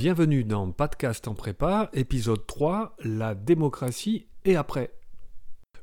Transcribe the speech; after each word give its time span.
Bienvenue 0.00 0.44
dans 0.44 0.70
Podcast 0.70 1.28
en 1.28 1.34
prépa, 1.34 1.90
épisode 1.92 2.46
3, 2.46 2.96
la 3.04 3.34
démocratie 3.34 4.28
et 4.46 4.56
après. 4.56 4.94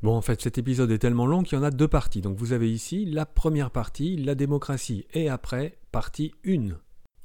Bon, 0.02 0.16
en 0.16 0.22
fait, 0.22 0.42
cet 0.42 0.58
épisode 0.58 0.90
est 0.90 0.98
tellement 0.98 1.28
long 1.28 1.44
qu'il 1.44 1.56
y 1.56 1.62
en 1.62 1.64
a 1.64 1.70
deux 1.70 1.88
parties. 1.88 2.22
Donc 2.22 2.36
vous 2.36 2.52
avez 2.52 2.74
ici 2.74 3.06
la 3.06 3.28
première 3.28 3.70
partie, 3.70 4.18
la 4.18 4.34
démocratie 4.34 5.06
et 5.14 5.30
après, 5.30 5.78
partie 5.92 6.34
1. 6.48 6.70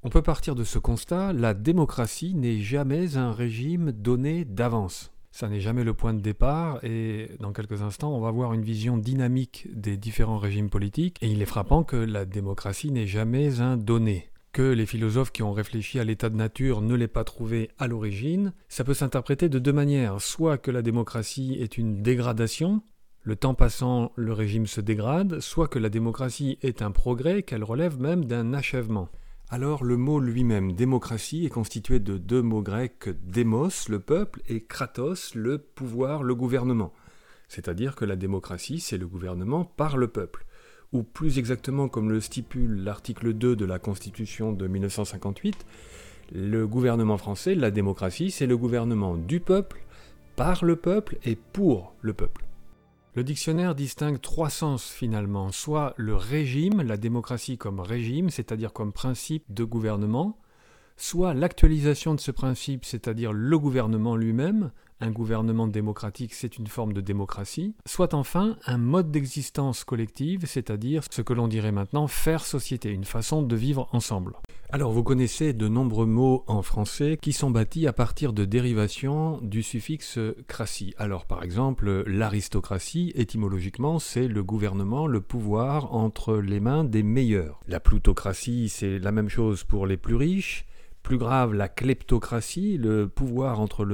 On 0.03 0.11
peut 0.11 0.21
partir 0.21 0.55
de 0.55 0.65
ce 0.65 0.79
constat, 0.79 1.33
la 1.33 1.55
démocratie 1.55 2.35
n'est 2.35 2.59
jamais 2.59 3.17
un 3.17 3.33
régime 3.33 3.93
donné 3.93 4.45
d'avance. 4.45 5.13
Ça 5.31 5.49
n'est 5.49 5.61
jamais 5.61 5.85
le 5.85 5.95
point 5.95 6.13
de 6.13 6.21
départ 6.21 6.85
et 6.85 7.31
dans 7.41 7.55
quelques 7.55 7.81
instants 7.81 8.15
on 8.15 8.21
va 8.21 8.31
voir 8.31 8.53
une 8.53 8.65
vision 8.65 8.99
dynamique 8.99 9.67
des 9.73 9.97
différents 9.97 10.37
régimes 10.37 10.69
politiques 10.69 11.17
et 11.23 11.29
il 11.29 11.41
est 11.41 11.47
frappant 11.47 11.85
que 11.85 11.97
la 11.97 12.27
démocratie 12.27 12.91
n'est 12.91 13.07
jamais 13.07 13.61
un 13.61 13.79
donné 13.79 14.29
que 14.53 14.63
les 14.63 14.87
philosophes 14.87 15.33
qui 15.33 15.43
ont 15.43 15.53
réfléchi 15.53 15.99
à 15.99 16.05
l'état 16.05 16.29
de 16.29 16.37
nature 16.37 16.83
ne 16.83 16.95
l'aient 16.95 17.09
pas 17.09 17.25
trouvé 17.25 17.71
à 17.79 17.87
l'origine, 17.89 18.53
ça 18.69 18.85
peut 18.85 18.95
s'interpréter 18.95 19.49
de 19.49 19.59
deux 19.59 19.73
manières. 19.73 20.21
Soit 20.21 20.59
que 20.59 20.71
la 20.71 20.83
démocratie 20.83 21.57
est 21.59 21.79
une 21.79 22.03
dégradation, 22.03 22.83
le 23.23 23.37
temps 23.37 23.55
passant, 23.55 24.13
le 24.17 24.33
régime 24.33 24.67
se 24.67 24.81
dégrade, 24.81 25.41
soit 25.41 25.69
que 25.69 25.79
la 25.79 25.89
démocratie 25.89 26.59
est 26.61 26.83
un 26.83 26.91
progrès, 26.91 27.43
qu'elle 27.43 27.65
relève 27.65 27.99
même 27.99 28.27
d'un 28.27 28.53
achèvement. 28.53 29.09
Alors 29.49 29.85
le 29.85 29.97
mot 29.97 30.21
lui-même, 30.21 30.73
démocratie, 30.73 31.47
est 31.47 31.51
constitué 31.51 31.99
de 31.99 32.19
deux 32.19 32.43
mots 32.43 32.63
grecs, 32.63 33.09
démos, 33.25 33.89
le 33.89 34.01
peuple, 34.01 34.43
et 34.49 34.65
kratos, 34.65 35.35
le 35.35 35.59
pouvoir, 35.59 36.23
le 36.23 36.35
gouvernement. 36.35 36.93
C'est-à-dire 37.49 37.95
que 37.95 38.05
la 38.05 38.17
démocratie, 38.17 38.81
c'est 38.81 38.99
le 38.99 39.07
gouvernement 39.07 39.65
par 39.65 39.97
le 39.97 40.09
peuple 40.09 40.47
ou 40.93 41.03
plus 41.03 41.39
exactement 41.39 41.89
comme 41.89 42.11
le 42.11 42.21
stipule 42.21 42.85
l'article 42.85 43.33
2 43.33 43.57
de 43.57 43.65
la 43.65 43.79
Constitution 43.79 44.53
de 44.53 44.67
1958, 44.67 45.67
le 46.35 46.67
gouvernement 46.67 47.19
français, 47.19 47.55
la 47.55 47.71
démocratie, 47.71 48.31
c'est 48.31 48.47
le 48.47 48.57
gouvernement 48.57 49.17
du 49.17 49.41
peuple, 49.41 49.85
par 50.37 50.65
le 50.65 50.77
peuple 50.77 51.19
et 51.25 51.37
pour 51.37 51.95
le 52.01 52.15
peuple. 52.15 52.47
Le 53.15 53.25
dictionnaire 53.25 53.75
distingue 53.75 54.21
trois 54.21 54.49
sens 54.49 54.91
finalement, 54.91 55.53
soit 55.53 55.93
le 55.99 56.15
régime, 56.17 56.81
la 56.81 56.97
démocratie 56.97 57.59
comme 57.59 57.81
régime, 57.81 58.31
c'est-à-dire 58.31 58.73
comme 58.73 58.93
principe 58.93 59.45
de 59.53 59.65
gouvernement, 59.65 60.39
soit 60.97 61.35
l'actualisation 61.35 62.15
de 62.15 62.21
ce 62.21 62.31
principe, 62.31 62.87
c'est-à-dire 62.87 63.35
le 63.35 63.59
gouvernement 63.59 64.17
lui-même, 64.17 64.71
un 65.03 65.11
gouvernement 65.11 65.67
démocratique, 65.67 66.33
c'est 66.33 66.59
une 66.59 66.69
forme 66.69 66.93
de 66.93 67.01
démocratie, 67.01 67.75
soit 67.87 68.15
enfin 68.15 68.57
un 68.67 68.79
mode 68.79 69.11
d'existence 69.11 69.85
collective, 69.85 70.47
c'est-à-dire 70.47 71.03
ce 71.11 71.23
que 71.23 71.33
l'on 71.33 71.49
dirait 71.49 71.73
maintenant 71.73 72.07
faire 72.07 72.45
société, 72.45 72.91
une 72.91 73.05
façon 73.05 73.43
de 73.43 73.57
vivre 73.57 73.89
ensemble. 73.93 74.37
Alors 74.71 74.93
vous 74.93 75.03
connaissez 75.03 75.53
de 75.53 75.69
nombreux 75.69 76.07
mots 76.07 76.45
en 76.47 76.63
français 76.63 77.19
qui 77.21 77.35
sont 77.35 77.51
bâtis 77.51 77.87
à 77.87 77.93
partir 77.93 78.33
de 78.33 78.47
dérivations 78.47 79.39
du 79.43 79.63
suffixe 79.63 80.19
cratie. 80.47 80.95
Alors 80.97 81.27
par 81.27 81.43
exemple, 81.43 82.05
l'aristocratie, 82.07 83.13
étymologiquement, 83.15 83.99
c'est 83.99 84.29
le 84.29 84.43
gouvernement, 84.43 85.07
le 85.07 85.21
pouvoir 85.21 85.95
entre 85.95 86.39
les 86.39 86.61
mains 86.61 86.85
des 86.85 87.03
meilleurs. 87.03 87.61
La 87.69 87.81
plutocratie, 87.81 88.71
c'est 88.71 88.99
la 88.99 89.13
même 89.13 89.29
chose 89.29 89.63
pour 89.65 89.87
les 89.87 89.99
plus 89.99 90.17
riches. 90.17 90.65
Plus 91.03 91.19
grave, 91.19 91.53
la 91.53 91.69
kleptocratie, 91.69 92.79
le 92.79 93.09
pouvoir 93.09 93.61
entre, 93.61 93.85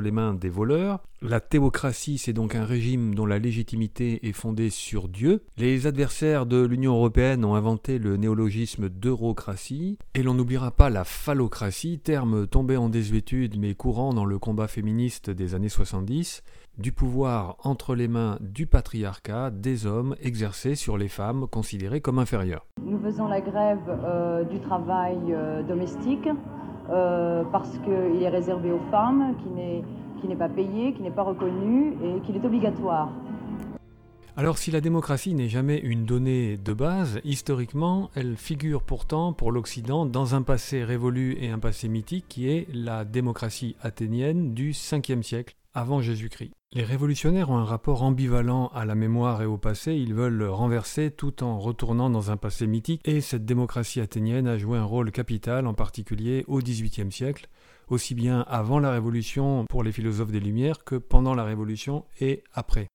les 0.00 0.10
mains 0.10 0.34
des 0.34 0.48
voleurs. 0.50 1.00
La 1.22 1.40
théocratie, 1.40 2.18
c'est 2.18 2.32
donc 2.32 2.54
un 2.54 2.64
régime 2.64 3.14
dont 3.14 3.26
la 3.26 3.38
légitimité 3.38 4.26
est 4.28 4.32
fondée 4.32 4.70
sur 4.70 5.08
Dieu. 5.08 5.42
Les 5.56 5.86
adversaires 5.86 6.46
de 6.46 6.64
l'Union 6.64 6.94
européenne 6.94 7.44
ont 7.44 7.54
inventé 7.54 7.98
le 7.98 8.16
néologisme 8.16 8.88
d'eurocratie. 8.88 9.98
Et 10.14 10.22
l'on 10.22 10.34
n'oubliera 10.34 10.70
pas 10.70 10.90
la 10.90 11.04
phallocratie, 11.04 11.98
terme 11.98 12.46
tombé 12.46 12.76
en 12.76 12.88
désuétude 12.88 13.58
mais 13.58 13.74
courant 13.74 14.12
dans 14.12 14.24
le 14.24 14.38
combat 14.38 14.68
féministe 14.68 15.30
des 15.30 15.54
années 15.54 15.68
70 15.68 16.42
du 16.80 16.92
pouvoir 16.92 17.56
entre 17.62 17.94
les 17.94 18.08
mains 18.08 18.38
du 18.40 18.66
patriarcat 18.66 19.50
des 19.50 19.86
hommes 19.86 20.16
exercés 20.22 20.74
sur 20.74 20.96
les 20.96 21.08
femmes 21.08 21.46
considérées 21.46 22.00
comme 22.00 22.18
inférieures. 22.18 22.66
Nous 22.82 22.98
faisons 23.00 23.28
la 23.28 23.42
grève 23.42 23.78
euh, 23.88 24.44
du 24.44 24.60
travail 24.60 25.18
euh, 25.28 25.62
domestique 25.62 26.28
euh, 26.88 27.44
parce 27.52 27.78
qu'il 27.78 28.22
est 28.22 28.28
réservé 28.28 28.72
aux 28.72 28.80
femmes, 28.90 29.34
qui 29.42 30.28
n'est 30.28 30.36
pas 30.36 30.48
payé, 30.48 30.94
qui 30.94 31.02
n'est 31.02 31.10
pas 31.10 31.22
reconnu 31.22 31.94
et 32.02 32.20
qu'il 32.22 32.36
est 32.36 32.44
obligatoire. 32.44 33.10
Alors 34.36 34.56
si 34.56 34.70
la 34.70 34.80
démocratie 34.80 35.34
n'est 35.34 35.48
jamais 35.48 35.78
une 35.78 36.06
donnée 36.06 36.56
de 36.56 36.72
base, 36.72 37.20
historiquement, 37.24 38.08
elle 38.14 38.36
figure 38.36 38.82
pourtant 38.82 39.34
pour 39.34 39.52
l'Occident 39.52 40.06
dans 40.06 40.34
un 40.34 40.40
passé 40.40 40.82
révolu 40.82 41.36
et 41.40 41.50
un 41.50 41.58
passé 41.58 41.88
mythique 41.88 42.24
qui 42.28 42.48
est 42.48 42.66
la 42.72 43.04
démocratie 43.04 43.76
athénienne 43.82 44.54
du 44.54 44.70
5e 44.70 45.22
siècle 45.22 45.56
avant 45.74 46.00
Jésus-Christ. 46.00 46.52
Les 46.72 46.84
révolutionnaires 46.84 47.50
ont 47.50 47.56
un 47.56 47.64
rapport 47.64 48.02
ambivalent 48.02 48.68
à 48.68 48.84
la 48.84 48.94
mémoire 48.94 49.42
et 49.42 49.46
au 49.46 49.58
passé, 49.58 49.94
ils 49.94 50.14
veulent 50.14 50.44
renverser 50.44 51.10
tout 51.10 51.42
en 51.42 51.58
retournant 51.58 52.10
dans 52.10 52.30
un 52.30 52.36
passé 52.36 52.66
mythique, 52.66 53.02
et 53.04 53.20
cette 53.20 53.44
démocratie 53.44 54.00
athénienne 54.00 54.46
a 54.46 54.56
joué 54.56 54.78
un 54.78 54.84
rôle 54.84 55.10
capital, 55.10 55.66
en 55.66 55.74
particulier 55.74 56.44
au 56.46 56.60
XVIIIe 56.60 57.10
siècle, 57.10 57.48
aussi 57.88 58.14
bien 58.14 58.44
avant 58.48 58.78
la 58.78 58.92
Révolution 58.92 59.64
pour 59.68 59.82
les 59.82 59.92
philosophes 59.92 60.30
des 60.30 60.40
Lumières 60.40 60.84
que 60.84 60.94
pendant 60.94 61.34
la 61.34 61.44
Révolution 61.44 62.04
et 62.20 62.44
après. 62.54 62.86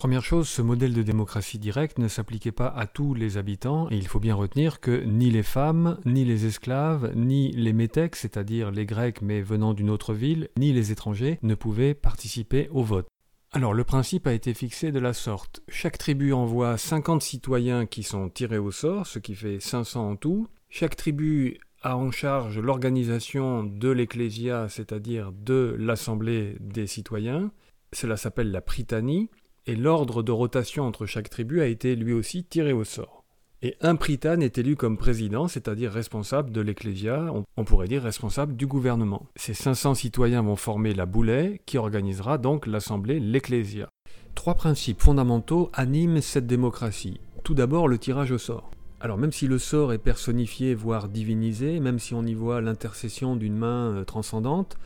Première 0.00 0.24
chose, 0.24 0.48
ce 0.48 0.62
modèle 0.62 0.94
de 0.94 1.02
démocratie 1.02 1.58
directe 1.58 1.98
ne 1.98 2.08
s'appliquait 2.08 2.52
pas 2.52 2.68
à 2.68 2.86
tous 2.86 3.12
les 3.12 3.36
habitants, 3.36 3.86
et 3.90 3.98
il 3.98 4.06
faut 4.06 4.18
bien 4.18 4.34
retenir 4.34 4.80
que 4.80 5.04
ni 5.04 5.30
les 5.30 5.42
femmes, 5.42 5.98
ni 6.06 6.24
les 6.24 6.46
esclaves, 6.46 7.12
ni 7.14 7.52
les 7.52 7.74
métèques, 7.74 8.16
c'est-à-dire 8.16 8.70
les 8.70 8.86
Grecs 8.86 9.20
mais 9.20 9.42
venant 9.42 9.74
d'une 9.74 9.90
autre 9.90 10.14
ville, 10.14 10.48
ni 10.56 10.72
les 10.72 10.90
étrangers 10.90 11.38
ne 11.42 11.54
pouvaient 11.54 11.92
participer 11.92 12.70
au 12.72 12.82
vote. 12.82 13.08
Alors 13.52 13.74
le 13.74 13.84
principe 13.84 14.26
a 14.26 14.32
été 14.32 14.54
fixé 14.54 14.90
de 14.90 14.98
la 14.98 15.12
sorte. 15.12 15.60
Chaque 15.68 15.98
tribu 15.98 16.32
envoie 16.32 16.78
50 16.78 17.20
citoyens 17.20 17.84
qui 17.84 18.02
sont 18.02 18.30
tirés 18.30 18.56
au 18.56 18.70
sort, 18.70 19.06
ce 19.06 19.18
qui 19.18 19.34
fait 19.34 19.60
500 19.60 20.12
en 20.12 20.16
tout. 20.16 20.48
Chaque 20.70 20.96
tribu 20.96 21.58
a 21.82 21.98
en 21.98 22.10
charge 22.10 22.58
l'organisation 22.58 23.64
de 23.64 23.90
l'ecclésia, 23.90 24.66
c'est-à-dire 24.70 25.30
de 25.30 25.76
l'assemblée 25.78 26.56
des 26.58 26.86
citoyens. 26.86 27.52
Cela 27.92 28.16
s'appelle 28.16 28.50
la 28.50 28.62
prytanie 28.62 29.28
et 29.66 29.76
l'ordre 29.76 30.22
de 30.22 30.32
rotation 30.32 30.84
entre 30.84 31.06
chaque 31.06 31.30
tribu 31.30 31.60
a 31.60 31.66
été 31.66 31.96
lui 31.96 32.12
aussi 32.12 32.44
tiré 32.44 32.72
au 32.72 32.84
sort. 32.84 33.24
Et 33.62 33.76
un 33.82 33.96
prytane 33.96 34.42
est 34.42 34.56
élu 34.56 34.74
comme 34.74 34.96
président, 34.96 35.46
c'est-à-dire 35.46 35.92
responsable 35.92 36.50
de 36.50 36.62
l'ecclésia, 36.62 37.30
on 37.58 37.64
pourrait 37.64 37.88
dire 37.88 38.02
responsable 38.02 38.56
du 38.56 38.66
gouvernement. 38.66 39.26
Ces 39.36 39.52
500 39.52 39.94
citoyens 39.94 40.40
vont 40.40 40.56
former 40.56 40.94
la 40.94 41.04
boulet, 41.04 41.60
qui 41.66 41.76
organisera 41.76 42.38
donc 42.38 42.66
l'assemblée, 42.66 43.20
l'ecclésia. 43.20 43.90
Trois 44.34 44.54
principes 44.54 45.02
fondamentaux 45.02 45.70
animent 45.74 46.22
cette 46.22 46.46
démocratie. 46.46 47.20
Tout 47.44 47.52
d'abord 47.52 47.86
le 47.86 47.98
tirage 47.98 48.32
au 48.32 48.38
sort. 48.38 48.70
Alors 49.00 49.18
même 49.18 49.32
si 49.32 49.46
le 49.46 49.58
sort 49.58 49.92
est 49.92 49.98
personnifié, 49.98 50.74
voire 50.74 51.08
divinisé, 51.08 51.80
même 51.80 51.98
si 51.98 52.14
on 52.14 52.24
y 52.24 52.34
voit 52.34 52.60
l'intercession 52.60 53.36
d'une 53.36 53.56
main 53.56 53.94
euh, 53.94 54.04
transcendante, 54.04 54.78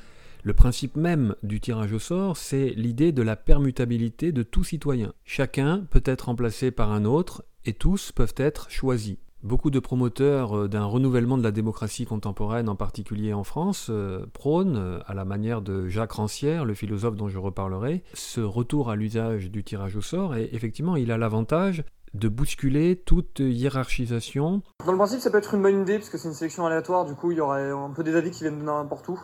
le 0.45 0.53
principe 0.53 0.97
même 0.97 1.35
du 1.43 1.59
tirage 1.59 1.95
au 1.95 1.99
sort, 1.99 2.37
c'est 2.37 2.75
l'idée 2.77 3.13
de 3.13 3.23
la 3.23 3.35
permutabilité 3.35 4.31
de 4.31 4.43
tout 4.43 4.63
citoyen. 4.63 5.15
Chacun 5.25 5.87
peut 5.91 6.03
être 6.05 6.27
remplacé 6.27 6.71
par 6.71 6.93
un 6.93 7.07
autre 7.07 7.45
et 7.65 7.73
tous 7.73 8.13
peuvent 8.13 8.35
être 8.37 8.71
choisis. 8.71 9.17
Beaucoup 9.43 9.71
de 9.71 9.79
promoteurs 9.79 10.55
euh, 10.55 10.69
d'un 10.69 10.85
renouvellement 10.85 11.39
de 11.39 11.43
la 11.43 11.51
démocratie 11.51 12.05
contemporaine, 12.05 12.69
en 12.69 12.77
particulier 12.77 13.33
en 13.33 13.43
France, 13.43 13.87
euh, 13.89 14.27
prônent, 14.35 14.77
euh, 14.77 14.99
à 15.07 15.15
la 15.15 15.25
manière 15.25 15.63
de 15.63 15.89
Jacques 15.89 16.13
Rancière, 16.13 16.67
le 16.67 16.75
philosophe 16.75 17.17
dont 17.17 17.29
je 17.29 17.39
reparlerai, 17.39 18.03
ce 18.13 18.43
retour 18.43 18.91
à 18.91 18.97
l'usage 18.97 19.51
du 19.51 19.65
tirage 19.65 19.97
au 19.97 20.03
sort, 20.03 20.37
et 20.37 20.51
effectivement, 20.53 20.97
il 20.97 21.11
a 21.11 21.17
l'avantage 21.17 21.85
de 22.13 22.29
bousculer 22.29 22.97
toute 22.97 23.39
hiérarchisation. 23.39 24.61
Dans 24.85 24.93
le 24.93 24.99
principe, 24.99 25.21
ça 25.21 25.31
peut 25.31 25.39
être 25.39 25.55
une 25.55 25.63
bonne 25.63 25.81
idée, 25.81 25.99
parce 25.99 26.11
que 26.11 26.19
c'est 26.19 26.29
une 26.29 26.35
sélection 26.35 26.67
aléatoire, 26.67 27.07
du 27.07 27.15
coup, 27.15 27.33
il 27.33 27.39
y 27.39 27.41
aurait 27.41 27.71
un 27.71 27.91
peu 27.97 28.05
des 28.05 28.15
avis 28.15 28.31
qui 28.31 28.45
viennent 28.45 28.59
de 28.59 28.65
n'importe 28.65 29.09
où 29.09 29.19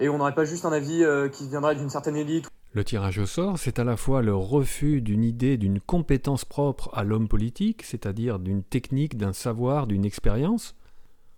et 0.00 0.08
on 0.08 0.18
n'aurait 0.18 0.34
pas 0.34 0.44
juste 0.44 0.64
un 0.64 0.72
avis 0.72 1.04
euh, 1.04 1.28
qui 1.28 1.48
viendrait 1.48 1.74
d'une 1.74 1.90
certaine 1.90 2.16
élite. 2.16 2.48
Le 2.74 2.84
tirage 2.84 3.18
au 3.18 3.26
sort, 3.26 3.58
c'est 3.58 3.78
à 3.78 3.84
la 3.84 3.96
fois 3.96 4.22
le 4.22 4.34
refus 4.34 5.02
d'une 5.02 5.24
idée, 5.24 5.58
d'une 5.58 5.78
compétence 5.78 6.46
propre 6.46 6.90
à 6.94 7.04
l'homme 7.04 7.28
politique, 7.28 7.82
c'est-à-dire 7.82 8.38
d'une 8.38 8.62
technique, 8.62 9.18
d'un 9.18 9.34
savoir, 9.34 9.86
d'une 9.86 10.06
expérience. 10.06 10.74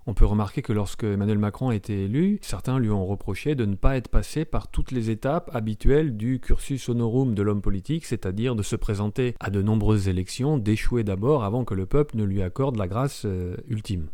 On 0.07 0.15
peut 0.15 0.27
remarquer 0.27 0.61
que 0.61 0.73
lorsque 0.73 1.05
Emmanuel 1.05 1.39
Macron 1.39 1.71
a 1.71 1.75
été 1.75 2.05
élu, 2.05 2.39
certains 2.43 2.79
lui 2.79 2.91
ont 2.91 3.07
reproché 3.07 3.55
de 3.55 3.65
ne 3.65 3.75
pas 3.75 3.97
être 3.97 4.09
passé 4.09 4.45
par 4.45 4.69
toutes 4.69 4.93
les 4.93 5.09
étapes 5.09 5.51
habituelles 5.55 6.17
du 6.17 6.41
cursus 6.41 6.89
honorum 6.91 7.35
de 7.35 7.43
l'homme 7.43 7.63
politique, 7.63 8.05
c'est-à-dire 8.05 8.55
de 8.55 8.63
se 8.63 8.77
présenter 8.77 9.35
à 9.41 9.49
de 9.49 9.63
nombreuses 9.63 10.09
élections, 10.09 10.59
d'échouer 10.59 11.05
d'abord 11.05 11.43
avant 11.43 11.65
que 11.65 11.75
le 11.75 11.87
peuple 11.87 12.19
ne 12.19 12.25
lui 12.25 12.43
accorde 12.43 12.77
la 12.77 12.87
grâce 12.87 13.23
euh, 13.25 13.57
ultime. 13.67 14.09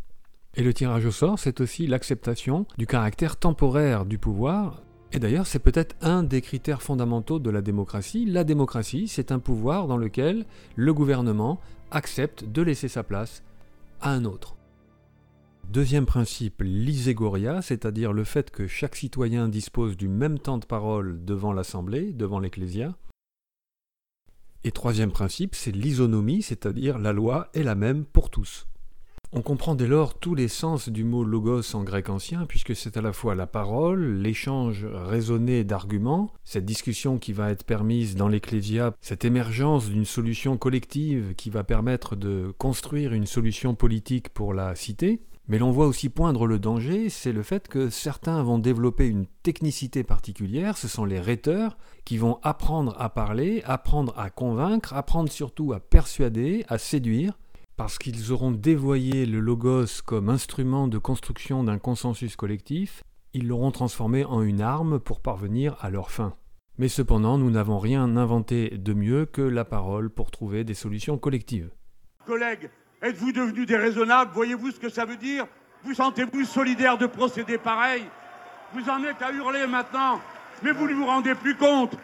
Et 0.56 0.62
le 0.62 0.74
tirage 0.74 1.06
au 1.06 1.12
sort, 1.12 1.38
c'est 1.38 1.60
aussi 1.60 1.86
l'acceptation 1.86 2.66
du 2.76 2.86
caractère 2.86 3.36
temporaire 3.36 4.04
du 4.04 4.18
pouvoir. 4.18 4.82
Et 5.12 5.18
d'ailleurs, 5.18 5.46
c'est 5.46 5.60
peut-être 5.60 5.96
un 6.00 6.22
des 6.22 6.40
critères 6.40 6.82
fondamentaux 6.82 7.38
de 7.38 7.50
la 7.50 7.62
démocratie. 7.62 8.26
La 8.26 8.44
démocratie, 8.44 9.08
c'est 9.08 9.32
un 9.32 9.38
pouvoir 9.38 9.86
dans 9.86 9.96
lequel 9.96 10.46
le 10.76 10.92
gouvernement 10.94 11.60
accepte 11.90 12.44
de 12.44 12.62
laisser 12.62 12.88
sa 12.88 13.02
place 13.02 13.42
à 14.00 14.10
un 14.12 14.24
autre. 14.24 14.56
Deuxième 15.68 16.06
principe, 16.06 16.62
l'iségoria, 16.64 17.62
c'est-à-dire 17.62 18.12
le 18.12 18.24
fait 18.24 18.50
que 18.50 18.66
chaque 18.66 18.96
citoyen 18.96 19.48
dispose 19.48 19.96
du 19.96 20.08
même 20.08 20.38
temps 20.38 20.58
de 20.58 20.66
parole 20.66 21.24
devant 21.24 21.52
l'Assemblée, 21.52 22.12
devant 22.12 22.40
l'Ecclésia. 22.40 22.96
Et 24.64 24.72
troisième 24.72 25.12
principe, 25.12 25.54
c'est 25.54 25.70
l'isonomie, 25.70 26.42
c'est-à-dire 26.42 26.98
la 26.98 27.12
loi 27.12 27.50
est 27.54 27.62
la 27.62 27.76
même 27.76 28.04
pour 28.04 28.30
tous. 28.30 28.66
On 29.32 29.42
comprend 29.42 29.76
dès 29.76 29.86
lors 29.86 30.14
tous 30.14 30.34
les 30.34 30.48
sens 30.48 30.88
du 30.88 31.04
mot 31.04 31.22
logos 31.22 31.76
en 31.76 31.84
grec 31.84 32.08
ancien, 32.10 32.46
puisque 32.46 32.74
c'est 32.74 32.96
à 32.96 33.00
la 33.00 33.12
fois 33.12 33.36
la 33.36 33.46
parole, 33.46 34.16
l'échange 34.16 34.84
raisonné 34.92 35.62
d'arguments, 35.62 36.32
cette 36.42 36.64
discussion 36.64 37.16
qui 37.16 37.32
va 37.32 37.52
être 37.52 37.62
permise 37.62 38.16
dans 38.16 38.26
l'Ecclésia, 38.26 38.92
cette 39.00 39.24
émergence 39.24 39.88
d'une 39.88 40.04
solution 40.04 40.56
collective 40.56 41.34
qui 41.36 41.48
va 41.48 41.62
permettre 41.62 42.16
de 42.16 42.52
construire 42.58 43.12
une 43.12 43.26
solution 43.26 43.76
politique 43.76 44.30
pour 44.30 44.52
la 44.52 44.74
cité, 44.74 45.20
mais 45.46 45.58
l'on 45.58 45.70
voit 45.70 45.86
aussi 45.86 46.08
poindre 46.08 46.48
le 46.48 46.58
danger, 46.58 47.08
c'est 47.08 47.32
le 47.32 47.44
fait 47.44 47.68
que 47.68 47.88
certains 47.88 48.42
vont 48.42 48.58
développer 48.58 49.06
une 49.06 49.26
technicité 49.44 50.02
particulière, 50.02 50.76
ce 50.76 50.88
sont 50.88 51.04
les 51.04 51.20
rhéteurs, 51.20 51.78
qui 52.04 52.18
vont 52.18 52.40
apprendre 52.42 52.96
à 52.98 53.10
parler, 53.10 53.62
apprendre 53.64 54.12
à 54.18 54.28
convaincre, 54.28 54.92
apprendre 54.92 55.30
surtout 55.30 55.72
à 55.72 55.78
persuader, 55.78 56.64
à 56.68 56.78
séduire, 56.78 57.38
parce 57.80 57.96
qu'ils 57.96 58.30
auront 58.30 58.50
dévoyé 58.50 59.24
le 59.24 59.40
logos 59.40 60.02
comme 60.04 60.28
instrument 60.28 60.86
de 60.86 60.98
construction 60.98 61.64
d'un 61.64 61.78
consensus 61.78 62.36
collectif, 62.36 63.04
ils 63.32 63.48
l'auront 63.48 63.70
transformé 63.70 64.22
en 64.22 64.42
une 64.42 64.60
arme 64.60 65.00
pour 65.00 65.22
parvenir 65.22 65.78
à 65.80 65.88
leur 65.88 66.10
fin. 66.10 66.34
Mais 66.76 66.88
cependant, 66.88 67.38
nous 67.38 67.50
n'avons 67.50 67.78
rien 67.78 68.18
inventé 68.18 68.68
de 68.68 68.92
mieux 68.92 69.24
que 69.24 69.40
la 69.40 69.64
parole 69.64 70.10
pour 70.10 70.30
trouver 70.30 70.62
des 70.62 70.74
solutions 70.74 71.16
collectives. 71.16 71.70
Collègues, 72.26 72.68
êtes-vous 73.00 73.32
devenus 73.32 73.66
déraisonnables 73.66 74.32
Voyez-vous 74.34 74.72
ce 74.72 74.78
que 74.78 74.90
ça 74.90 75.06
veut 75.06 75.16
dire? 75.16 75.46
Vous 75.82 75.94
sentez-vous 75.94 76.44
solidaire 76.44 76.98
de 76.98 77.06
procéder 77.06 77.56
pareil? 77.56 78.02
Vous 78.74 78.90
en 78.90 79.02
êtes 79.04 79.22
à 79.22 79.32
hurler 79.32 79.66
maintenant, 79.66 80.20
mais 80.62 80.72
vous 80.72 80.86
ne 80.86 80.92
vous 80.92 81.06
rendez 81.06 81.34
plus 81.34 81.56
compte 81.56 81.96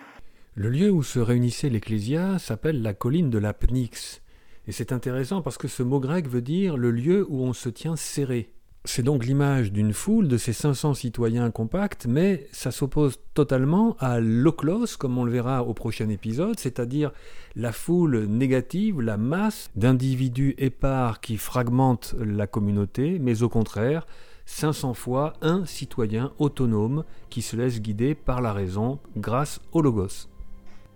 Le 0.54 0.70
lieu 0.70 0.90
où 0.90 1.02
se 1.02 1.18
réunissait 1.18 1.68
l'Ecclésia 1.68 2.38
s'appelle 2.38 2.80
la 2.80 2.94
colline 2.94 3.28
de 3.28 3.36
la 3.36 3.52
Pnyx. 3.52 4.22
Et 4.66 4.72
c'est 4.72 4.92
intéressant 4.92 5.42
parce 5.42 5.58
que 5.58 5.68
ce 5.68 5.82
mot 5.82 6.00
grec 6.00 6.28
veut 6.28 6.42
dire 6.42 6.76
le 6.76 6.90
lieu 6.90 7.26
où 7.28 7.42
on 7.42 7.52
se 7.52 7.68
tient 7.68 7.96
serré. 7.96 8.50
C'est 8.84 9.02
donc 9.02 9.24
l'image 9.24 9.72
d'une 9.72 9.92
foule 9.92 10.28
de 10.28 10.36
ces 10.36 10.52
500 10.52 10.94
citoyens 10.94 11.50
compacts, 11.50 12.06
mais 12.06 12.46
ça 12.52 12.70
s'oppose 12.70 13.18
totalement 13.34 13.96
à 13.98 14.20
l'oclos, 14.20 14.96
comme 14.96 15.18
on 15.18 15.24
le 15.24 15.32
verra 15.32 15.64
au 15.64 15.74
prochain 15.74 16.08
épisode, 16.08 16.60
c'est-à-dire 16.60 17.10
la 17.56 17.72
foule 17.72 18.26
négative, 18.26 19.00
la 19.00 19.16
masse 19.16 19.70
d'individus 19.74 20.54
épars 20.58 21.20
qui 21.20 21.36
fragmentent 21.36 22.14
la 22.20 22.46
communauté, 22.46 23.18
mais 23.18 23.42
au 23.42 23.48
contraire, 23.48 24.06
500 24.46 24.94
fois 24.94 25.32
un 25.42 25.66
citoyen 25.66 26.32
autonome 26.38 27.02
qui 27.28 27.42
se 27.42 27.56
laisse 27.56 27.80
guider 27.80 28.14
par 28.14 28.40
la 28.40 28.52
raison 28.52 29.00
grâce 29.16 29.60
au 29.72 29.82
logos. 29.82 30.28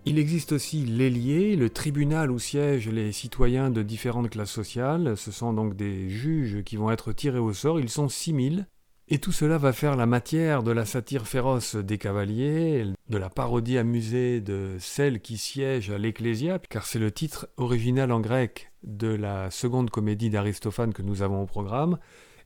Il 0.06 0.18
existe 0.18 0.52
aussi 0.52 0.86
l'ailier, 0.86 1.56
le 1.56 1.68
tribunal 1.68 2.30
où 2.30 2.38
siègent 2.38 2.88
les 2.88 3.12
citoyens 3.12 3.70
de 3.70 3.82
différentes 3.82 4.30
classes 4.30 4.50
sociales. 4.50 5.16
Ce 5.16 5.30
sont 5.30 5.52
donc 5.52 5.76
des 5.76 6.08
juges 6.08 6.62
qui 6.64 6.76
vont 6.76 6.90
être 6.90 7.12
tirés 7.12 7.38
au 7.38 7.52
sort. 7.52 7.78
Ils 7.78 7.90
sont 7.90 8.08
6000. 8.08 8.66
Et 9.12 9.18
tout 9.18 9.32
cela 9.32 9.58
va 9.58 9.72
faire 9.72 9.96
la 9.96 10.06
matière 10.06 10.62
de 10.62 10.70
la 10.70 10.86
satire 10.86 11.26
féroce 11.26 11.74
des 11.74 11.98
cavaliers, 11.98 12.86
de 13.08 13.18
la 13.18 13.28
parodie 13.28 13.76
amusée 13.76 14.40
de 14.40 14.76
celle 14.78 15.20
qui 15.20 15.36
siège 15.36 15.90
à 15.90 15.98
l'Ecclésia, 15.98 16.60
car 16.70 16.86
c'est 16.86 17.00
le 17.00 17.10
titre 17.10 17.48
original 17.56 18.12
en 18.12 18.20
grec 18.20 18.70
de 18.84 19.08
la 19.08 19.50
seconde 19.50 19.90
comédie 19.90 20.30
d'Aristophane 20.30 20.94
que 20.94 21.02
nous 21.02 21.22
avons 21.22 21.42
au 21.42 21.46
programme. 21.46 21.98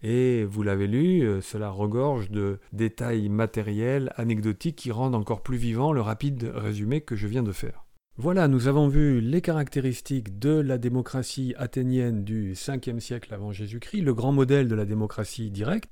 Et 0.06 0.45
vous 0.45 0.62
l'avez 0.62 0.87
lu, 0.87 1.23
euh, 1.23 1.41
cela 1.41 1.71
regorge 1.71 2.31
de 2.31 2.59
détails 2.75 3.31
matériels, 3.31 4.12
anecdotiques 4.17 4.77
qui 4.77 4.93
rendent 4.93 5.15
encore 5.15 5.43
plus 5.43 5.56
vivant 5.56 5.95
le 5.95 6.03
rapide 6.03 6.53
résumé 6.55 7.01
que 7.01 7.17
je 7.17 7.27
viens 7.27 7.43
de 7.43 7.53
faire. 7.53 7.87
Voilà, 8.19 8.47
nous 8.47 8.69
avons 8.69 8.87
vu 8.87 9.23
les 9.23 9.41
caractéristiques 9.41 10.39
de 10.39 10.51
la 10.51 10.77
démocratie 10.77 11.55
athénienne 11.56 12.23
du 12.23 12.53
5e 12.53 13.01
siècle 13.01 13.33
avant 13.33 13.51
Jésus-Christ, 13.51 14.03
le 14.03 14.12
grand 14.12 14.33
modèle 14.33 14.69
de 14.69 14.75
la 14.75 14.85
démocratie 14.85 15.51
directe. 15.51 15.89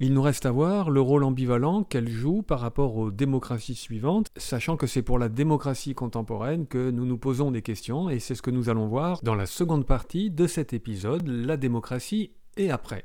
Il 0.00 0.14
nous 0.14 0.22
reste 0.22 0.46
à 0.46 0.50
voir 0.50 0.88
le 0.88 1.02
rôle 1.02 1.22
ambivalent 1.22 1.84
qu'elle 1.84 2.08
joue 2.08 2.40
par 2.40 2.58
rapport 2.58 2.96
aux 2.96 3.10
démocraties 3.10 3.74
suivantes, 3.74 4.30
sachant 4.38 4.78
que 4.78 4.86
c'est 4.86 5.02
pour 5.02 5.18
la 5.18 5.28
démocratie 5.28 5.94
contemporaine 5.94 6.66
que 6.66 6.90
nous 6.90 7.04
nous 7.04 7.18
posons 7.18 7.50
des 7.50 7.62
questions, 7.62 8.08
et 8.08 8.18
c'est 8.18 8.34
ce 8.34 8.42
que 8.42 8.50
nous 8.50 8.70
allons 8.70 8.88
voir 8.88 9.20
dans 9.22 9.34
la 9.34 9.46
seconde 9.46 9.86
partie 9.86 10.30
de 10.30 10.46
cet 10.46 10.72
épisode, 10.72 11.28
la 11.28 11.58
démocratie 11.58 12.32
et 12.56 12.70
après. 12.70 13.04